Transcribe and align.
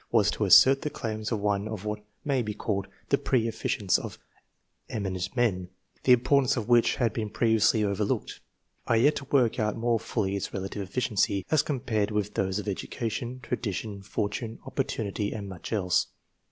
vi 0.01 0.07
PREFACE 0.07 0.13
was 0.17 0.31
to 0.31 0.45
assert 0.45 0.81
the 0.81 0.89
claims 0.89 1.31
of 1.31 1.39
one 1.41 1.67
of 1.67 1.85
what 1.85 1.99
may 2.25 2.41
be 2.41 2.55
called 2.55 2.87
the" 3.09 3.17
pre 3.29 3.47
efficients 3.47 3.99
"^ 3.99 3.99
of 3.99 4.17
eminent 4.89 5.35
men, 5.35 5.69
the 6.05 6.11
importance 6.11 6.57
of 6.57 6.67
which 6.67 6.95
had 6.95 7.13
been 7.13 7.29
previously 7.29 7.83
over 7.83 8.03
looked; 8.03 8.39
and 8.87 8.95
I 8.95 8.95
had 8.97 9.03
yet 9.03 9.15
to 9.17 9.25
work 9.25 9.59
out 9.59 9.77
more 9.77 9.99
fully 9.99 10.35
its 10.35 10.55
relative 10.55 10.89
efficacy, 10.89 11.45
as 11.51 11.61
compared 11.61 12.09
with 12.09 12.33
those 12.33 12.57
of 12.57 12.67
education, 12.67 13.41
tradition, 13.43 14.01
fortune, 14.01 14.57
opportunity, 14.65 15.33
and 15.33 15.47
much 15.47 15.71
else. 15.71 16.07